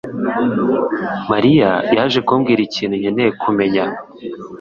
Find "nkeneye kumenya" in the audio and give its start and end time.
3.01-3.83